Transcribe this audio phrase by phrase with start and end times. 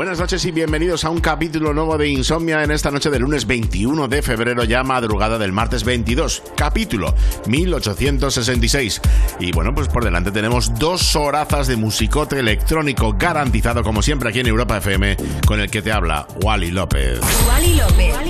[0.00, 3.46] Buenas noches y bienvenidos a un capítulo nuevo de Insomnia en esta noche del lunes
[3.46, 7.14] 21 de febrero, ya madrugada del martes 22, capítulo
[7.46, 9.02] 1866.
[9.40, 14.40] Y bueno, pues por delante tenemos dos horazas de musicote electrónico garantizado como siempre aquí
[14.40, 17.20] en Europa FM, con el que te habla Wally López.
[17.46, 18.29] Wally López.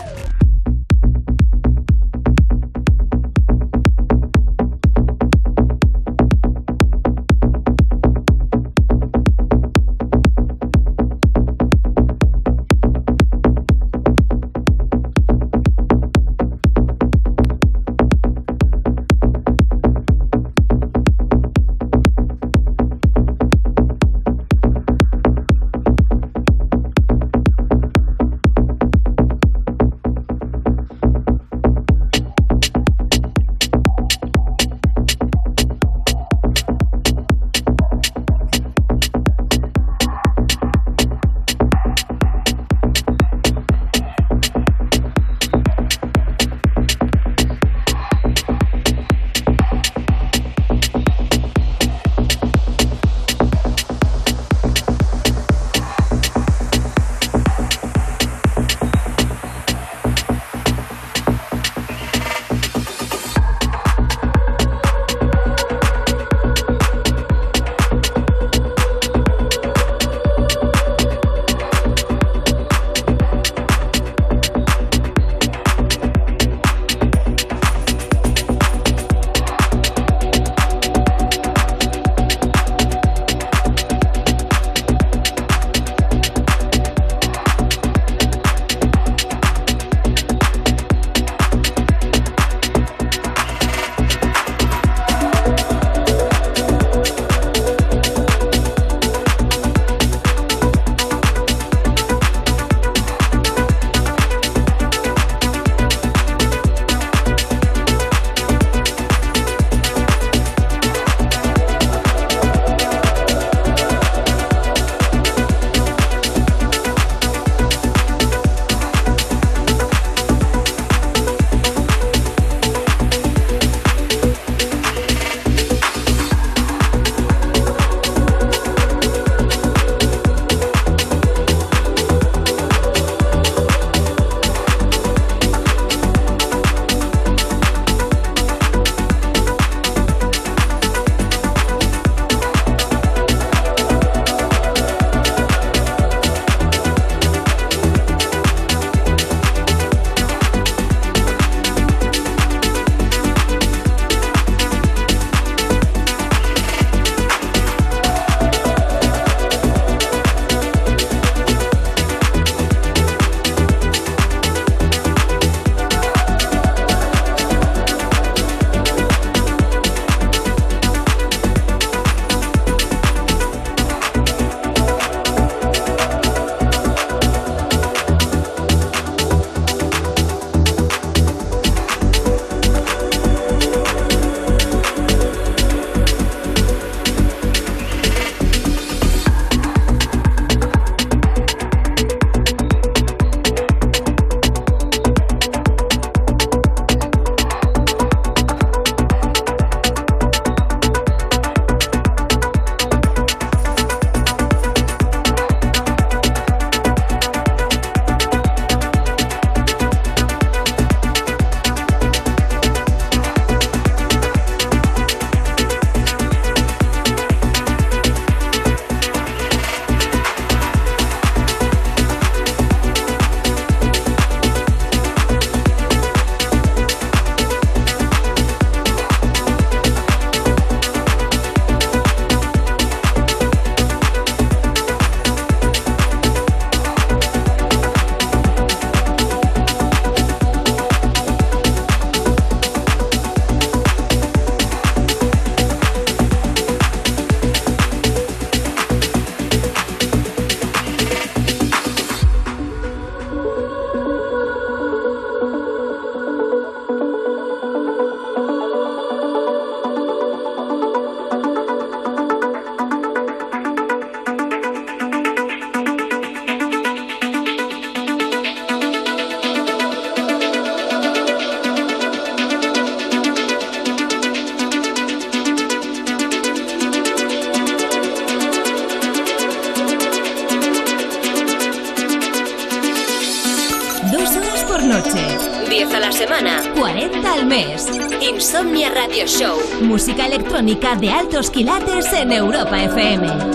[291.41, 293.50] Altos quilates en Europa FM.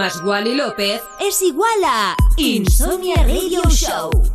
[0.00, 4.29] Más Wally López es igual a Insomnia Radio Show.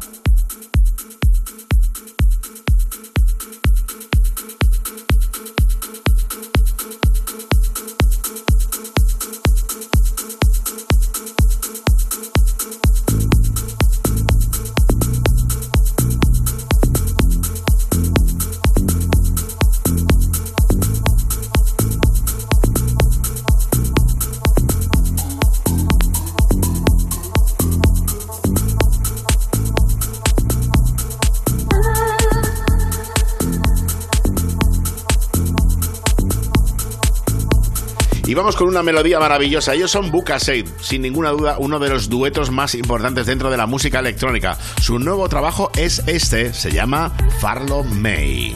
[38.35, 39.73] Vamos con una melodía maravillosa.
[39.73, 43.65] Ellos son Buka sin ninguna duda uno de los duetos más importantes dentro de la
[43.65, 44.57] música electrónica.
[44.81, 48.55] Su nuevo trabajo es este, se llama Farlo May.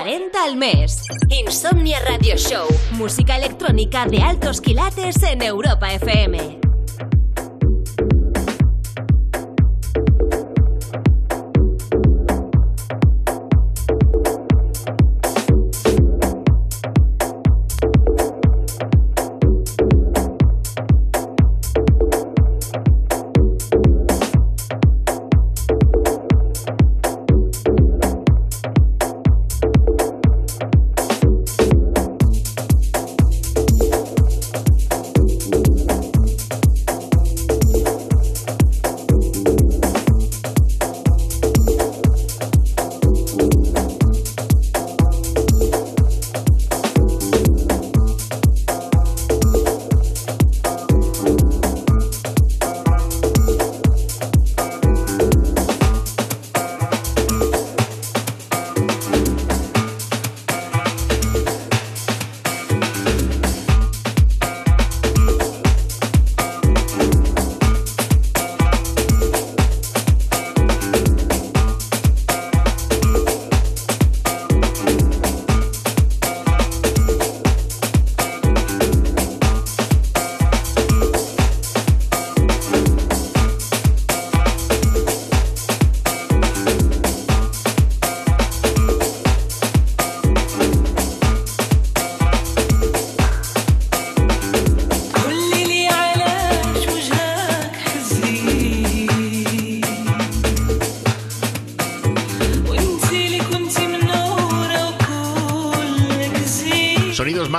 [0.00, 1.02] 40 al mes.
[1.28, 2.68] Insomnia Radio Show.
[2.92, 4.37] Música electrónica de altos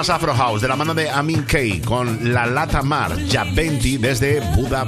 [0.09, 4.39] Afro House de la mano de Amin K con La Lata Mar, ya 20 desde
[4.55, 4.83] Buda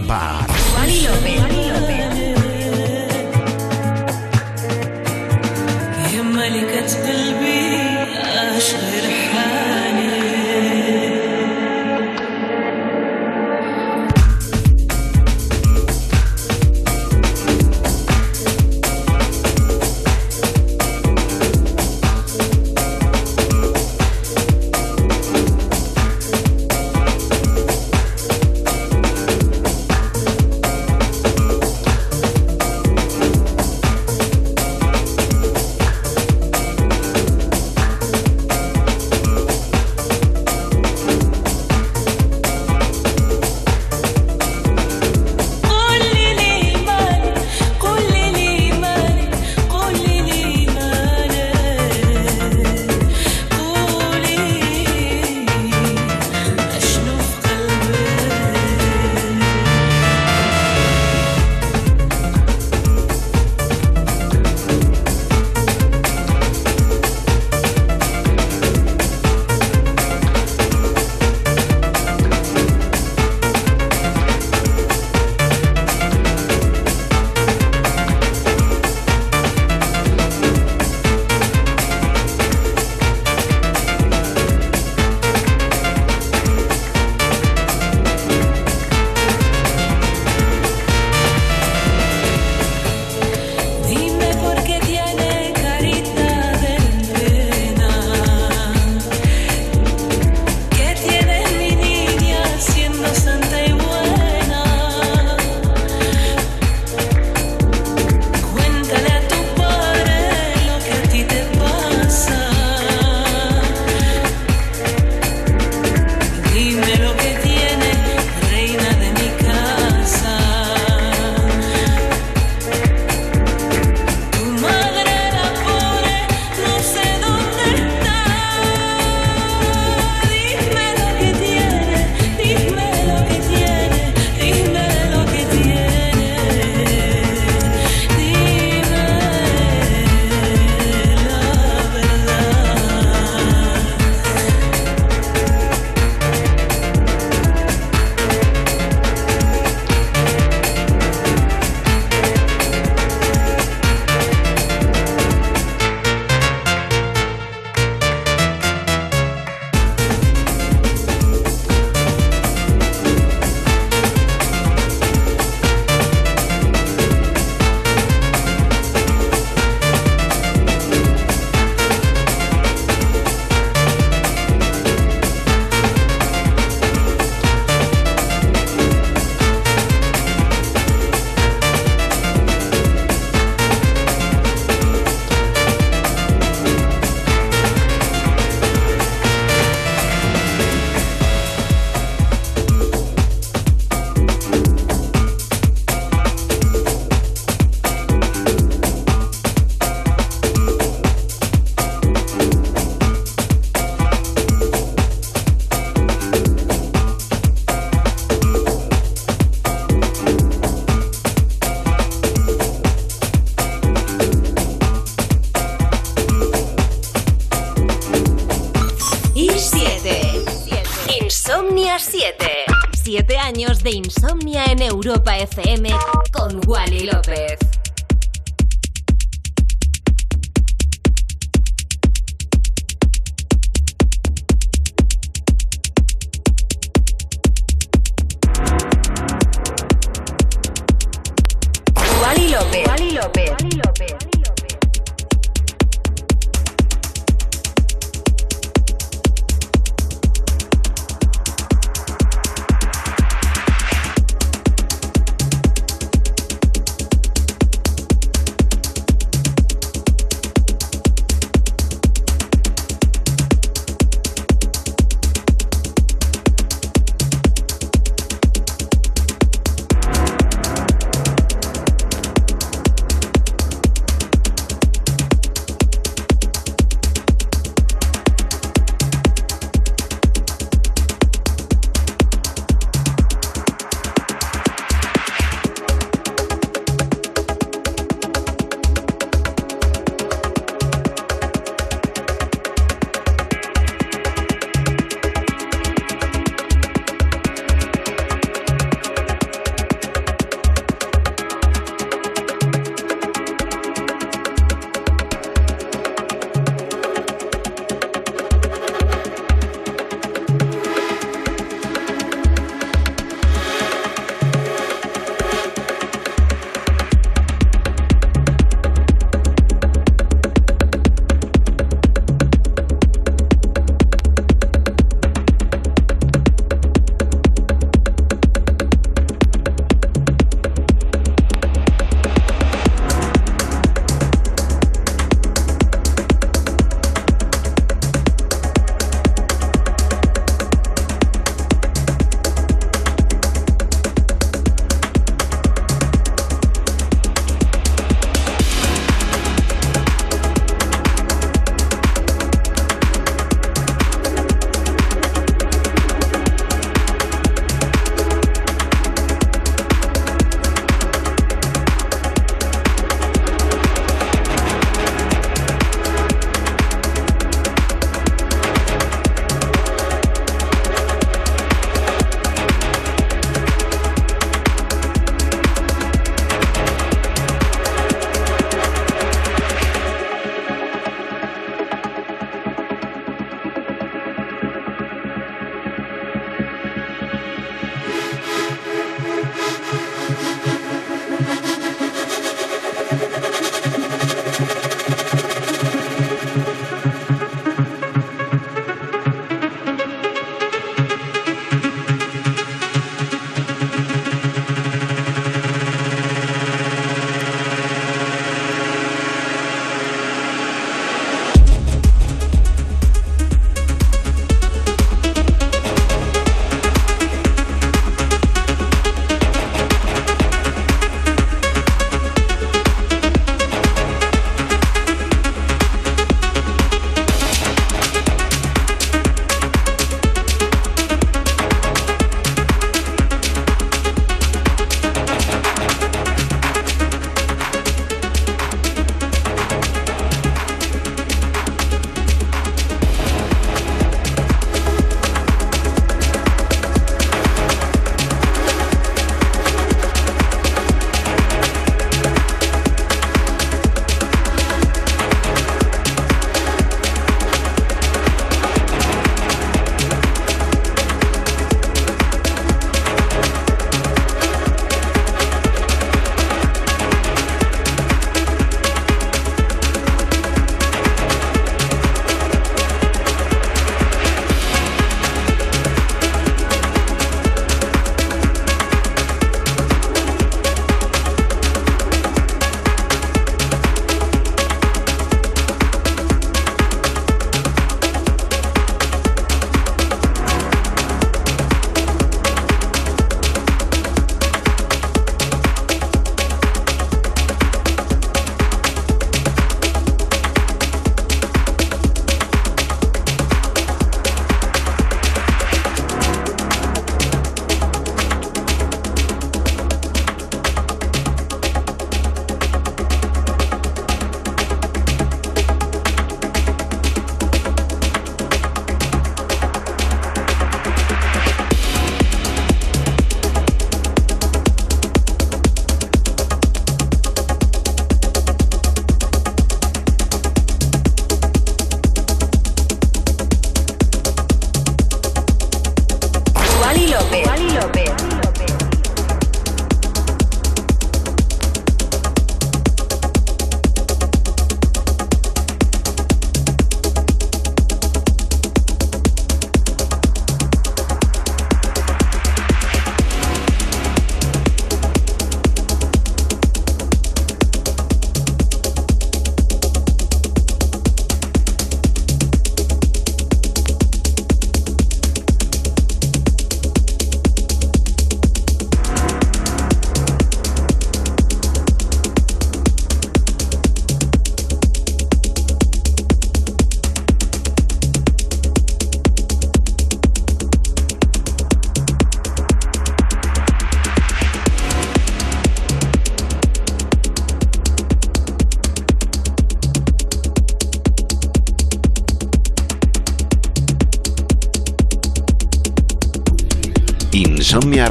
[223.92, 225.90] Insomnia en Europa FM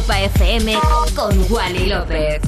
[0.00, 0.78] Europa FM
[1.14, 2.39] con Wally López.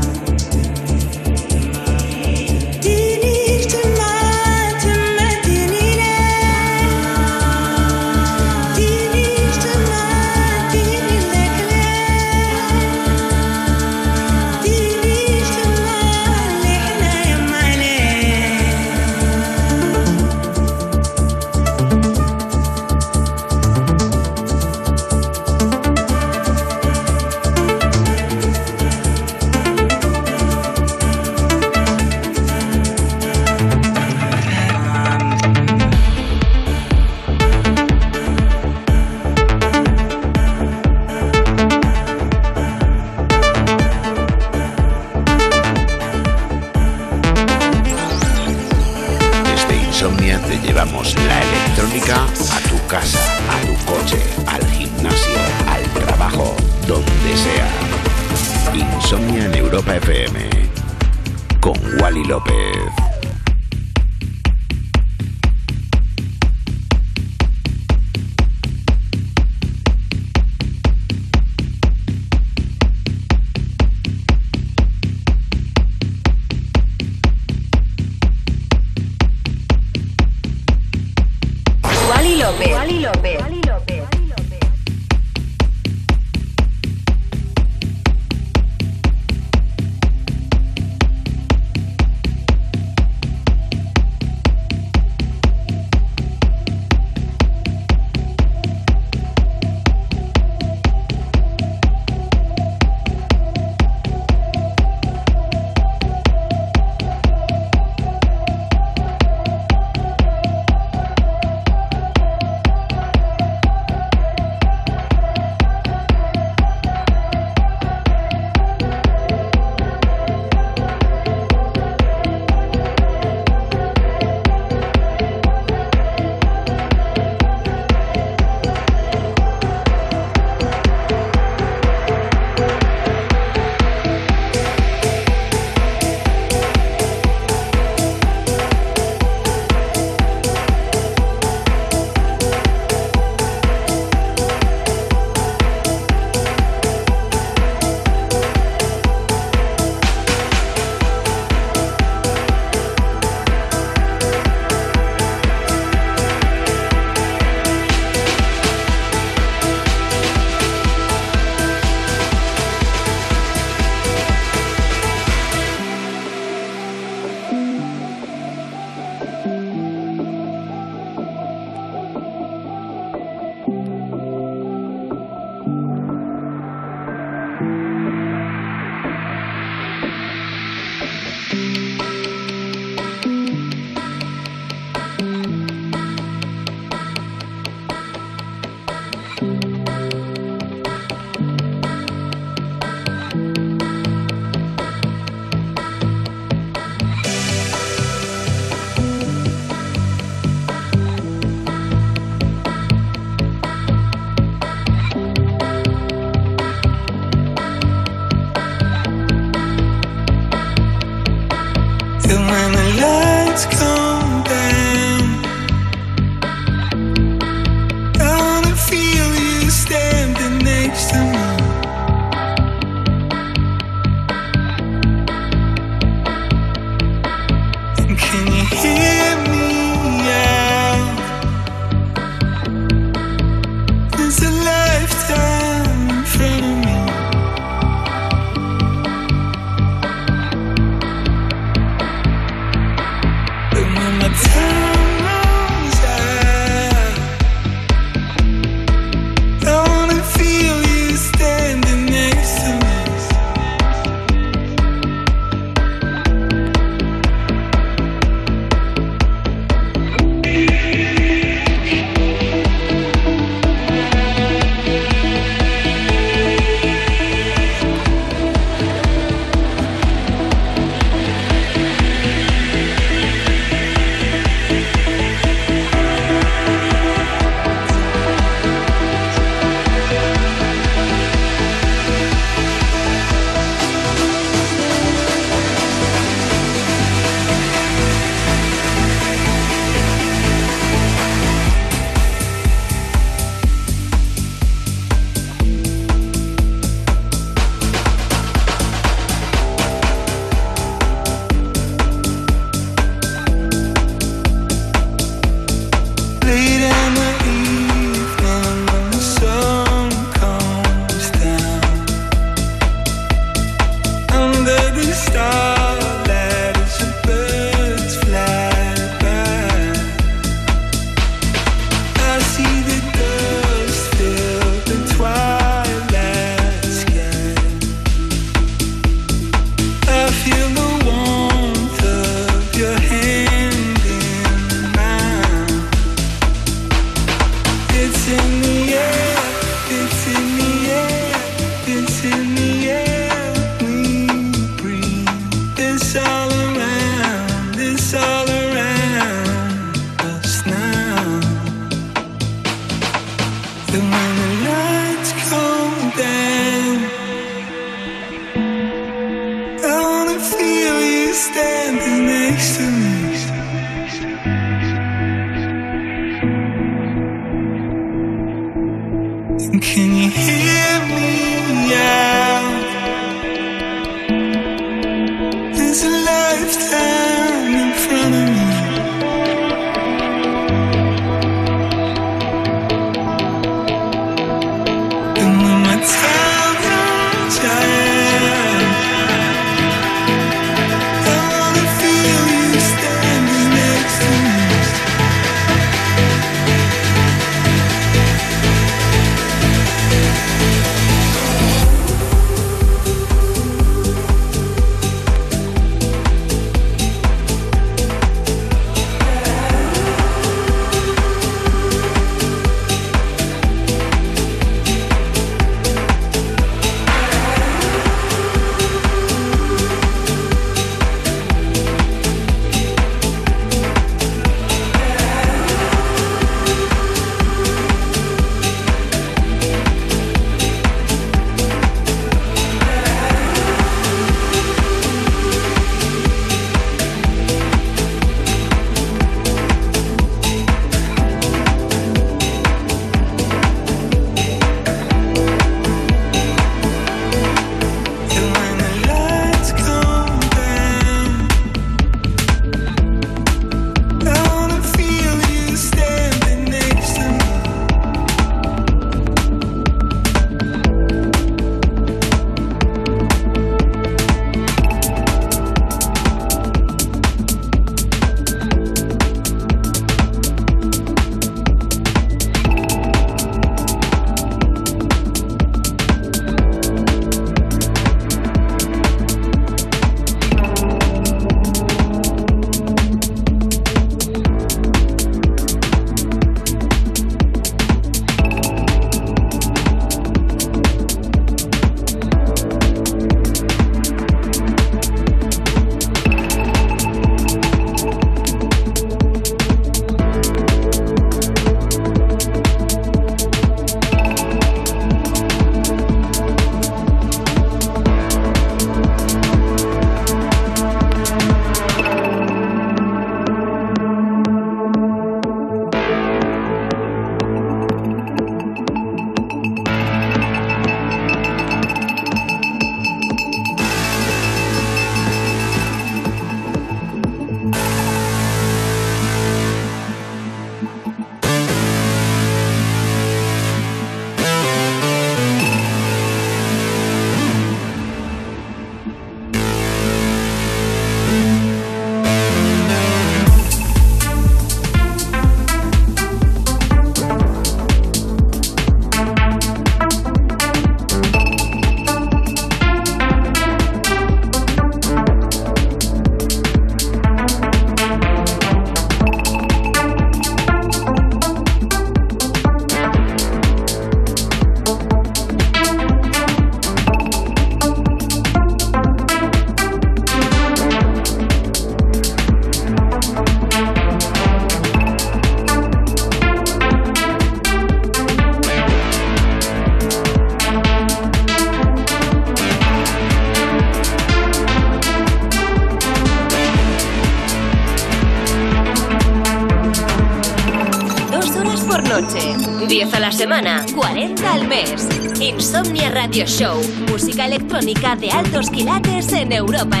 [597.74, 600.00] De altos quilates en Europa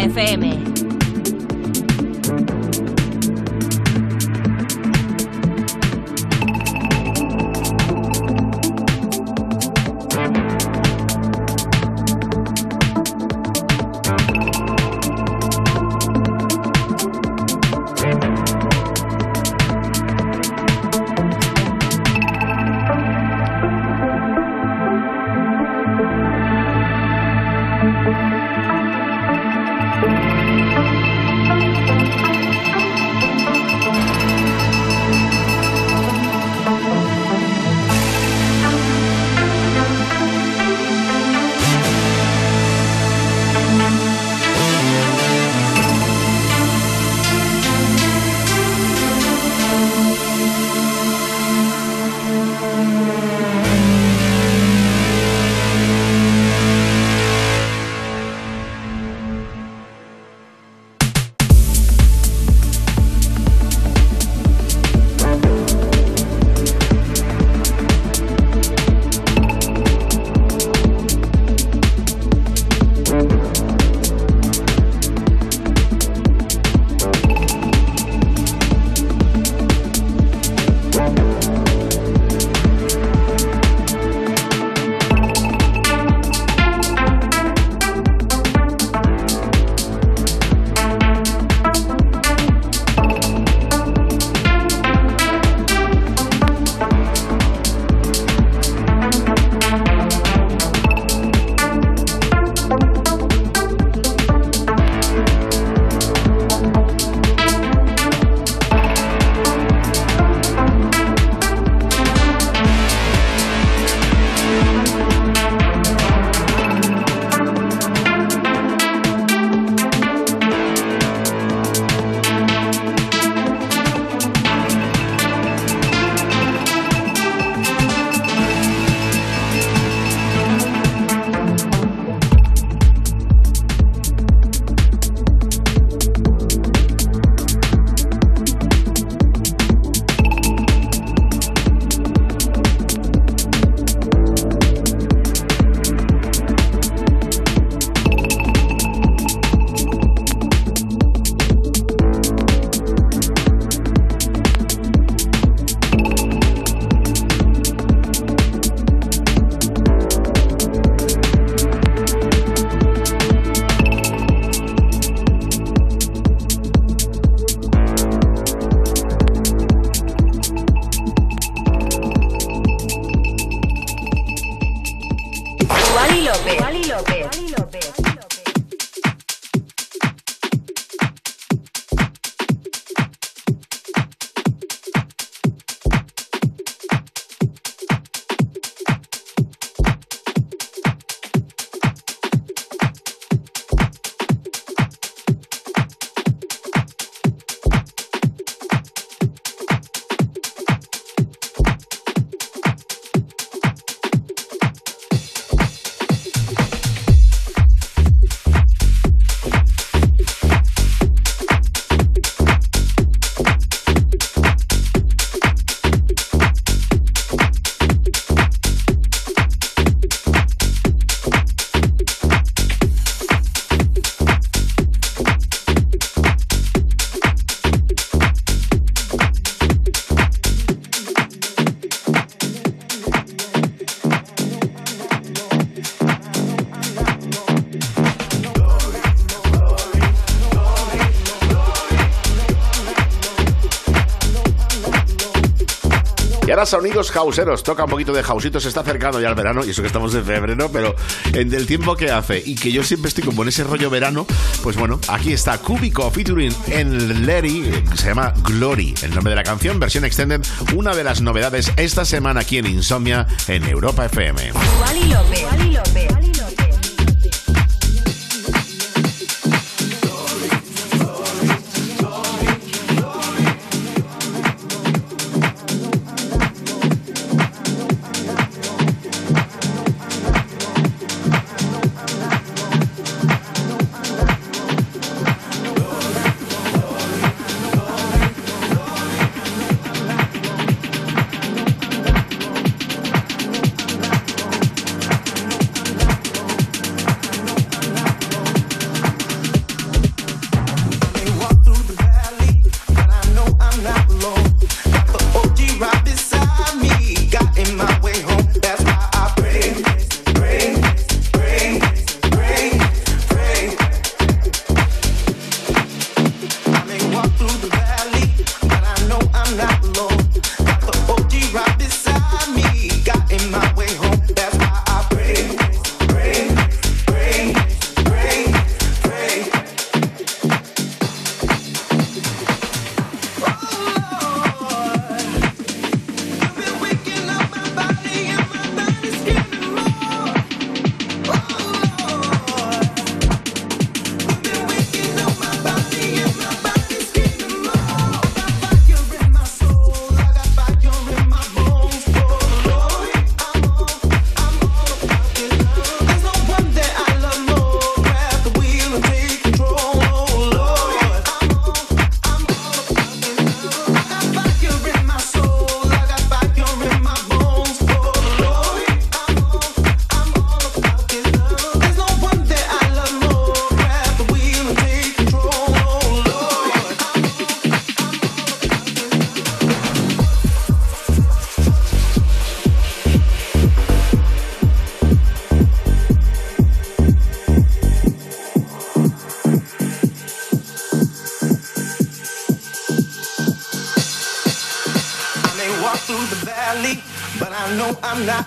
[246.54, 249.70] ahora sonidos hauseros, toca un poquito de hausito, se está acercando ya el verano, y
[249.70, 250.94] eso que estamos en febrero, pero
[251.32, 254.24] en el tiempo que hace y que yo siempre estoy como en ese rollo verano,
[254.62, 259.42] pues bueno, aquí está Cubico featuring en Larry, se llama Glory, el nombre de la
[259.42, 260.42] canción, versión extended,
[260.76, 264.52] una de las novedades esta semana aquí en Insomnia en Europa FM.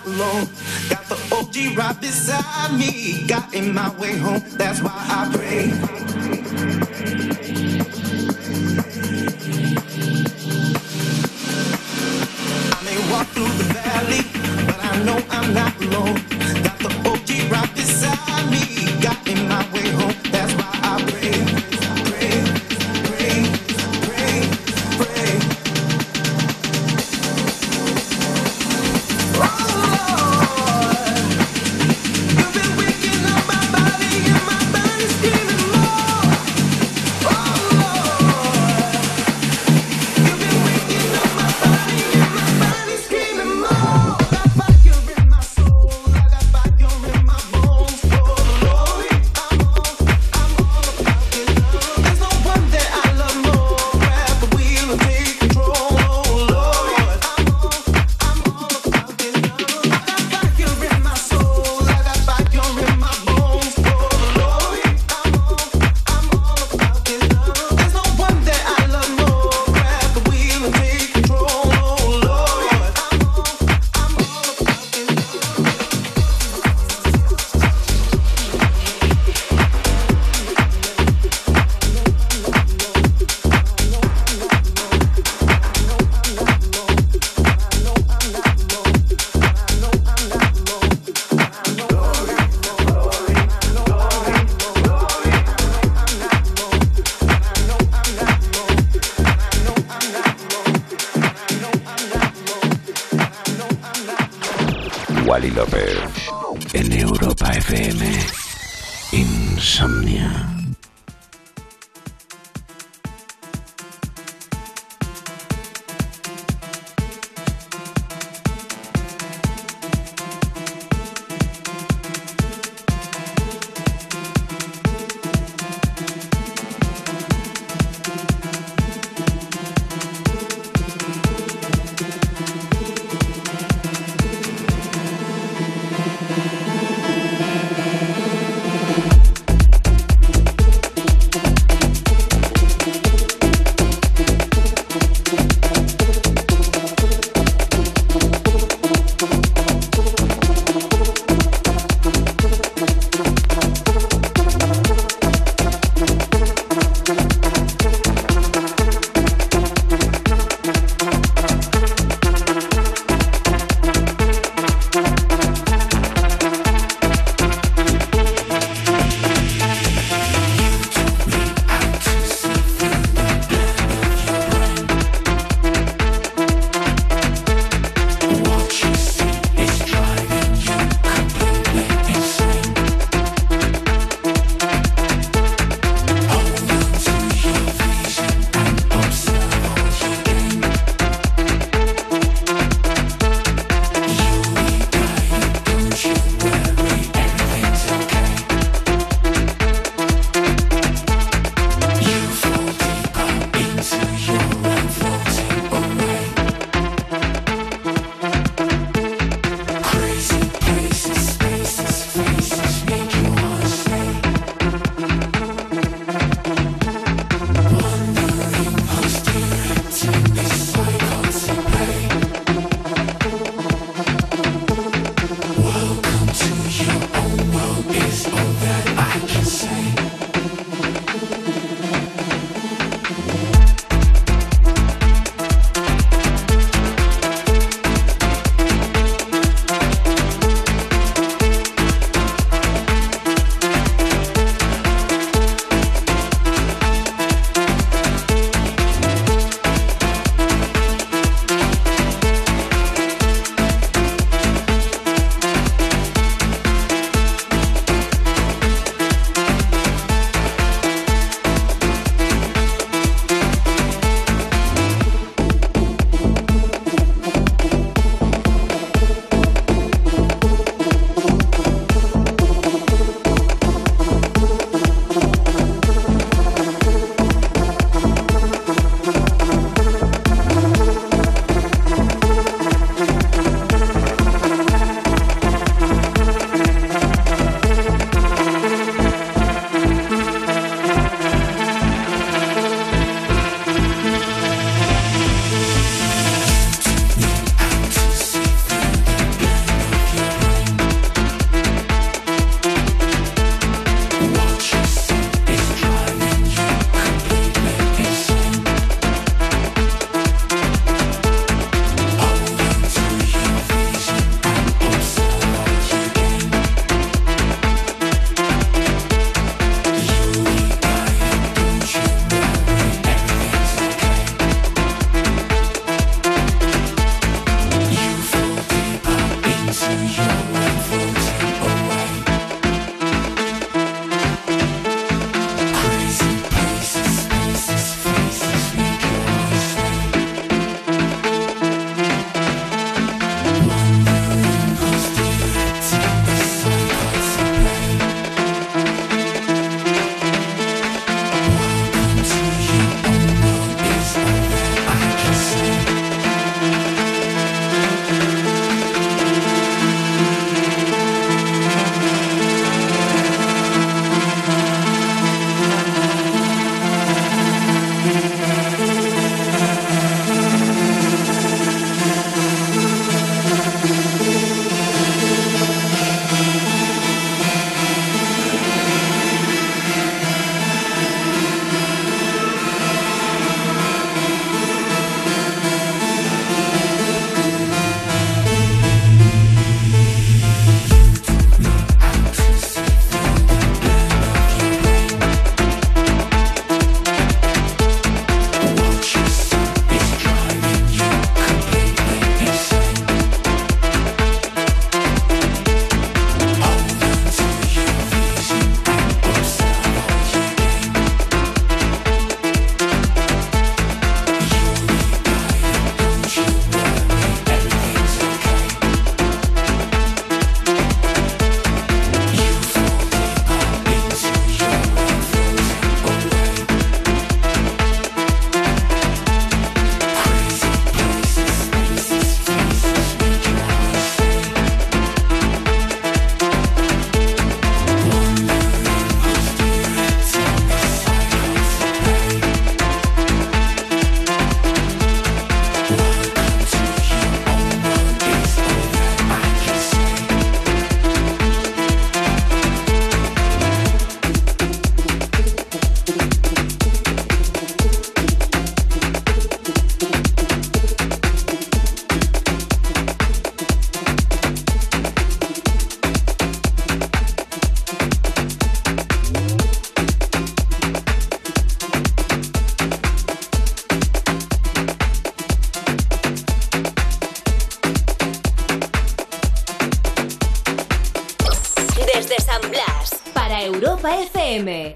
[0.08, 0.48] alone.
[0.88, 3.26] Got the OG right beside me.
[3.26, 4.42] Got in my way home.
[4.56, 5.77] That's why I pray.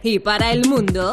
[0.04, 1.12] Y para el mundo,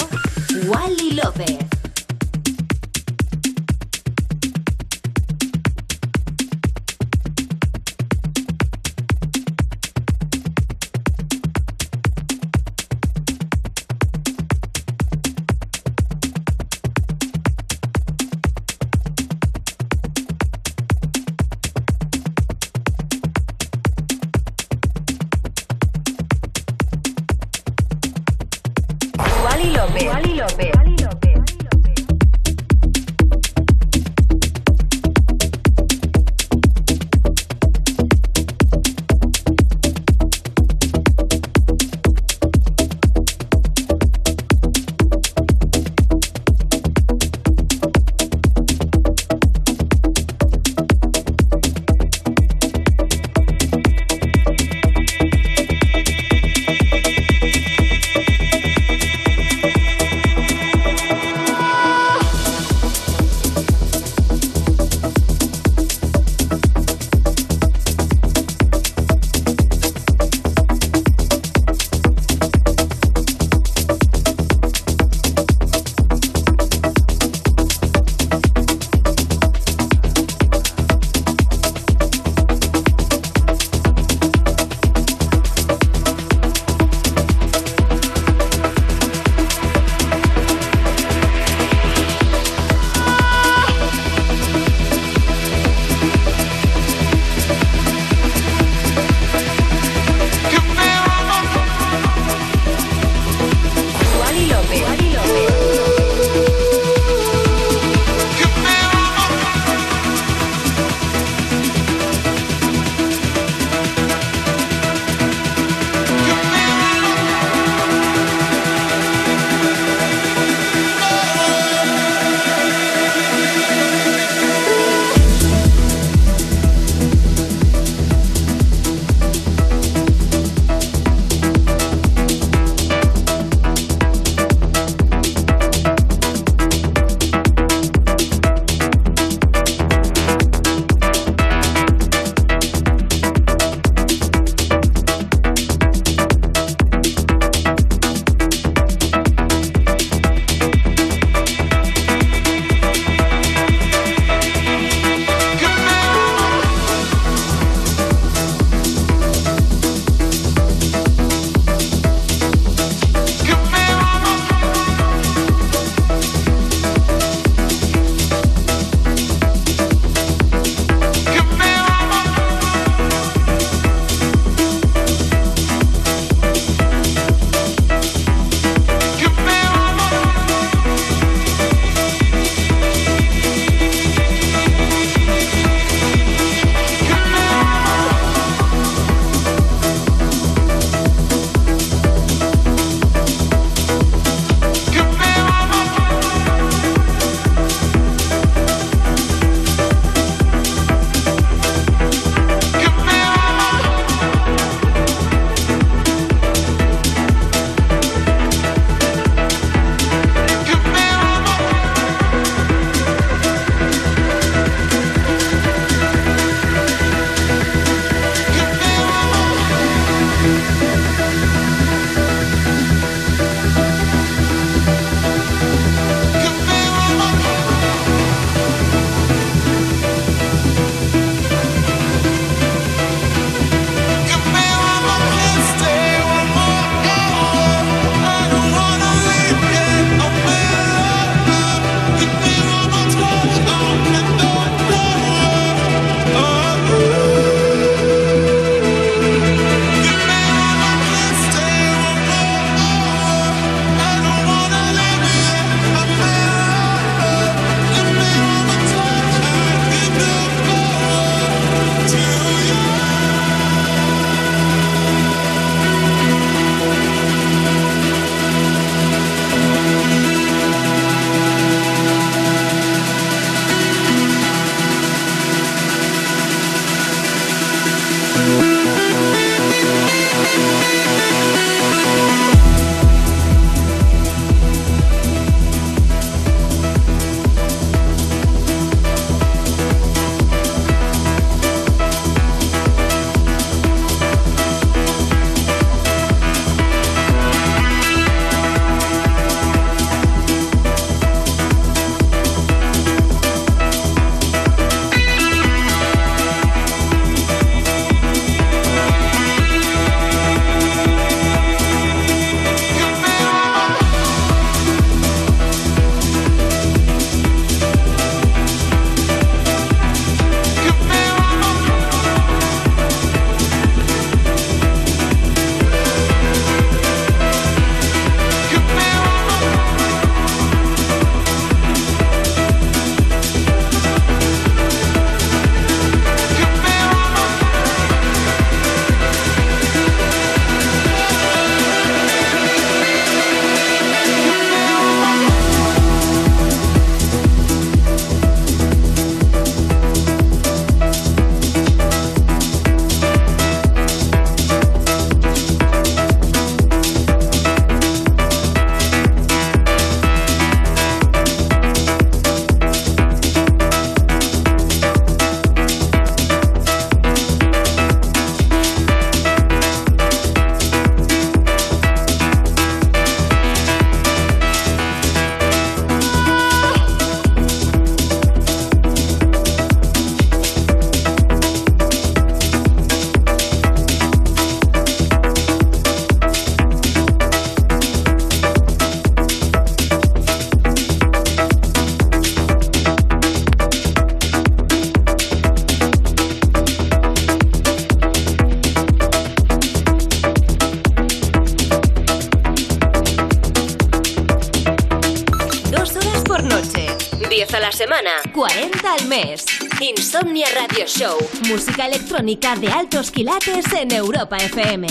[412.57, 415.05] de altos quilates en Europa FM.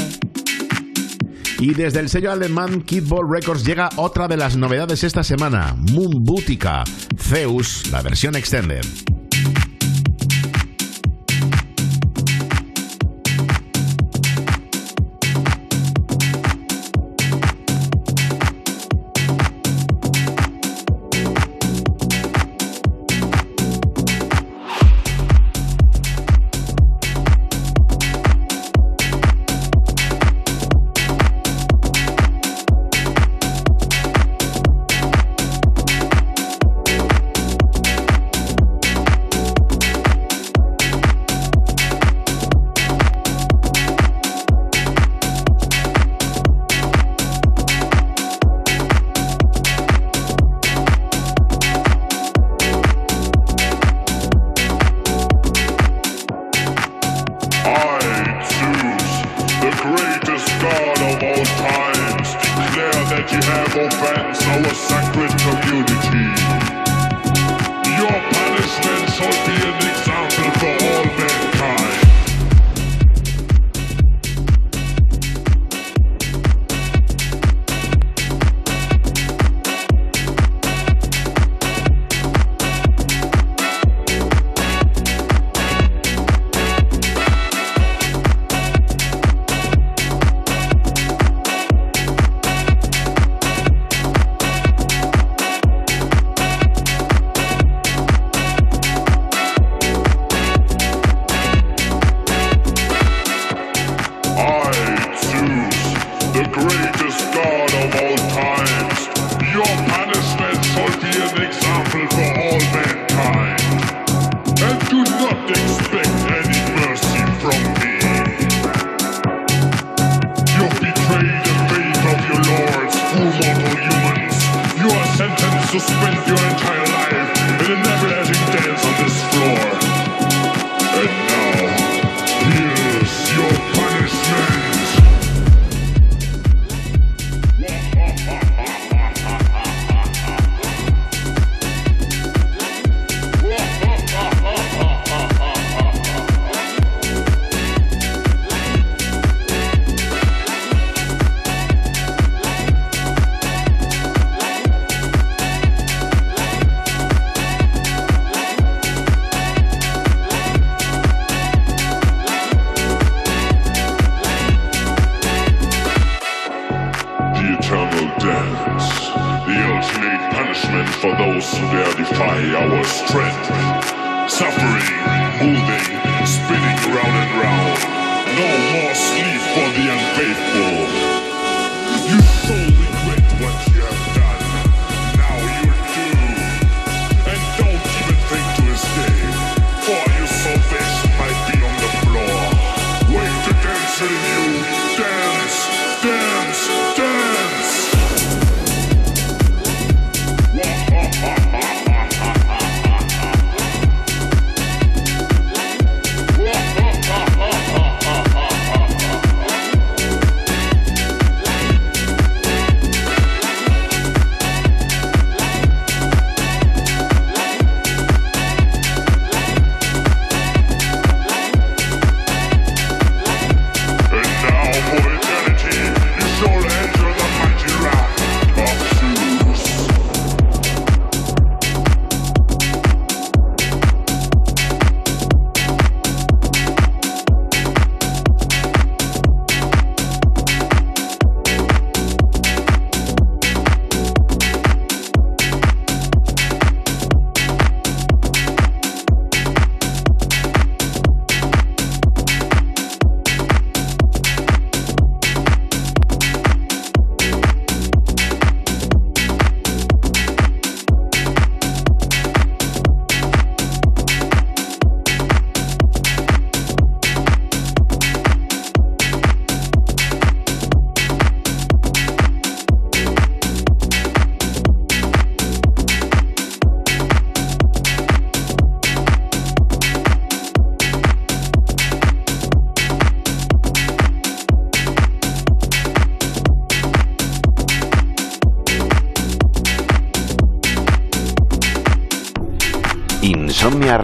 [1.61, 6.25] Y desde el sello alemán Kidball Records llega otra de las novedades esta semana, Moon
[6.25, 6.83] Boutica,
[7.17, 8.85] Zeus, la versión extended.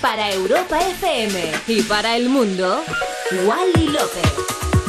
[0.00, 2.82] Para Europa FM y para el mundo,
[3.44, 4.79] Wally López.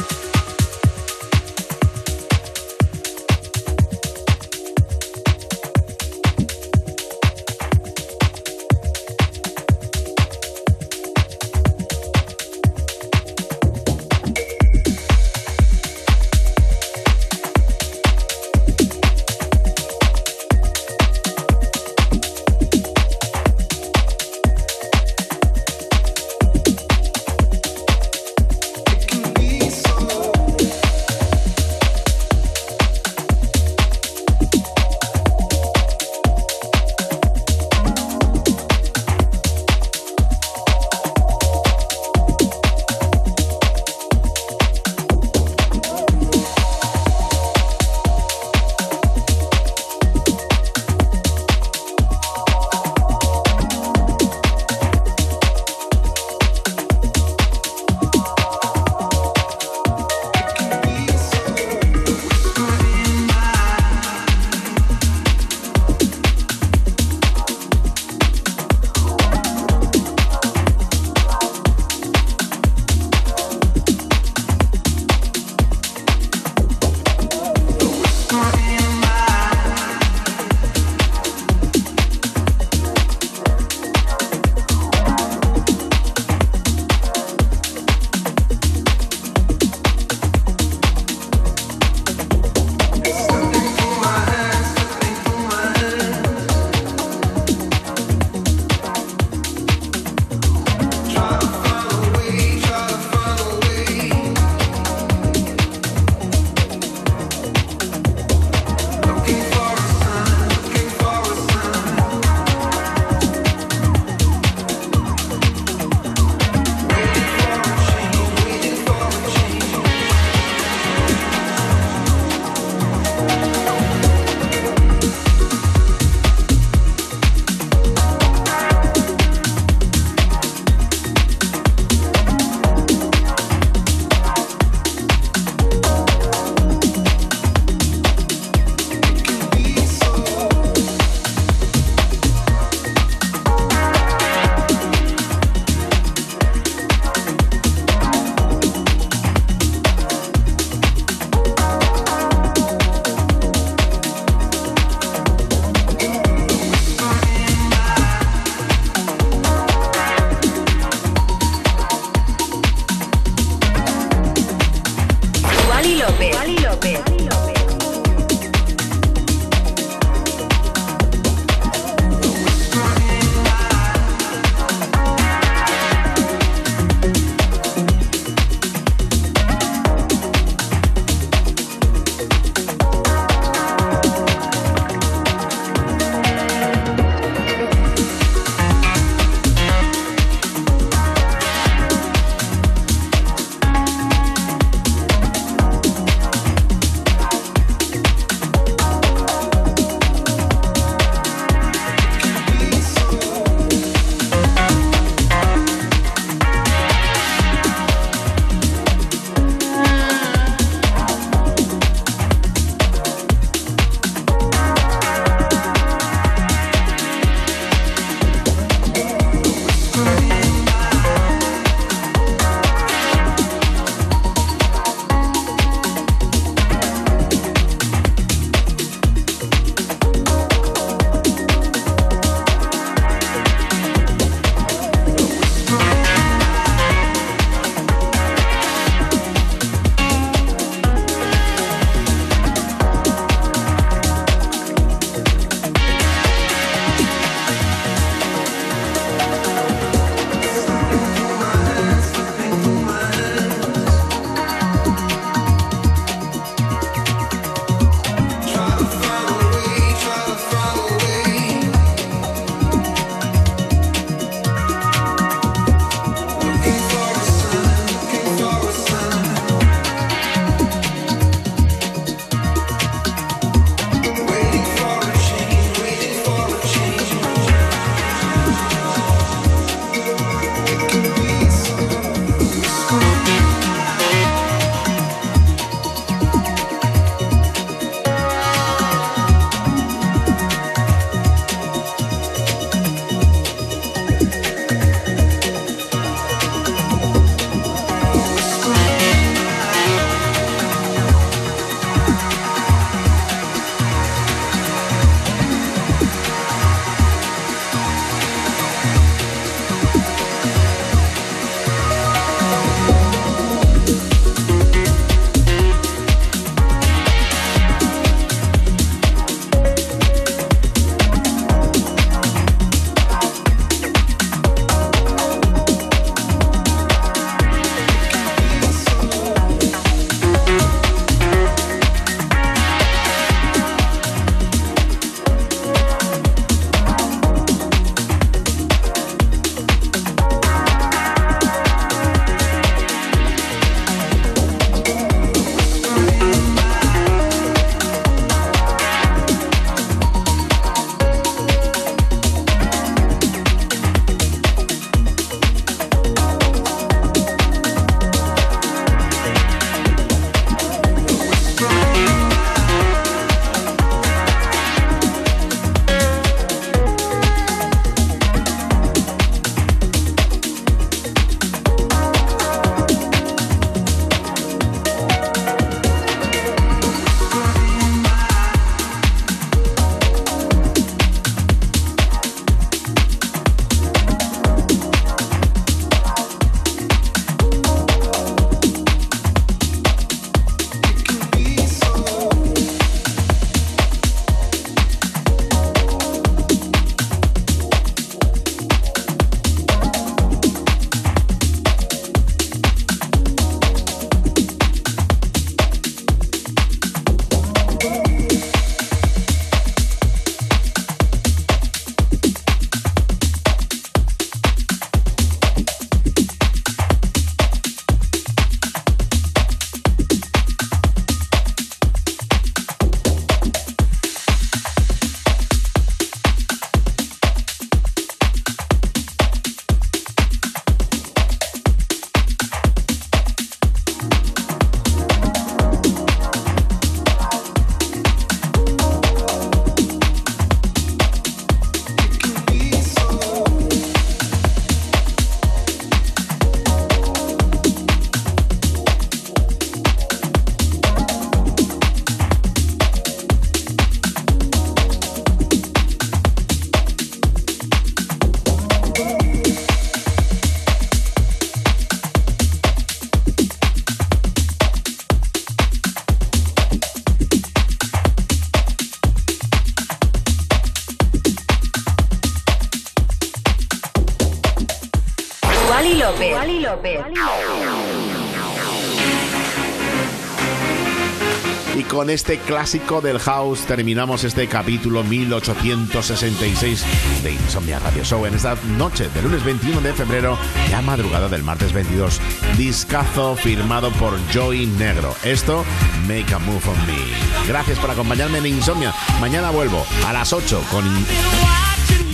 [482.12, 486.84] este clásico del house terminamos este capítulo 1866
[487.22, 490.36] de Insomnia Radio Show en esta noche de lunes 21 de febrero,
[490.70, 492.20] la madrugada del martes 22.
[492.58, 495.14] Discazo firmado por Joey Negro.
[495.24, 495.64] Esto,
[496.06, 497.48] Make a Move on Me.
[497.48, 498.94] Gracias por acompañarme en Insomnia.
[499.18, 500.84] Mañana vuelvo a las 8 con...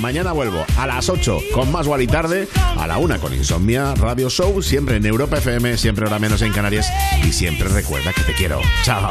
[0.01, 4.31] Mañana vuelvo a las 8 con más y tarde, a la 1 con Insomnia, Radio
[4.31, 6.91] Show, siempre en Europa FM, siempre hora menos en Canarias
[7.25, 8.61] y siempre recuerda que te quiero.
[8.85, 9.11] Chao.